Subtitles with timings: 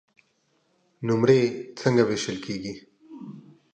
[1.07, 1.41] نمرې
[1.79, 2.73] څنګه وېشل کیږي؟